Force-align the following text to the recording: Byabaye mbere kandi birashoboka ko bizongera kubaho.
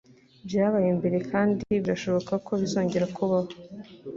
Byabaye 0.47 0.89
mbere 0.99 1.17
kandi 1.31 1.63
birashoboka 1.81 2.33
ko 2.45 2.51
bizongera 2.61 3.05
kubaho. 3.15 3.51